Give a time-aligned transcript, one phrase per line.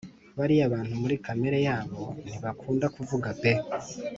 [0.37, 3.51] bariya bantu muri kamere yabo ntibakunda kuvuga pe